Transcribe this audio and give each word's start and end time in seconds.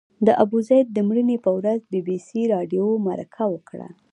د 0.27 0.27
ابوزید 0.43 0.85
د 0.91 0.97
مړینې 1.07 1.37
پر 1.43 1.51
ورځ 1.59 1.79
بي 1.91 1.99
بي 2.07 2.17
سي 2.27 2.41
راډیو 2.53 2.85
مرکه 3.07 3.43
وکړه. 3.53 3.87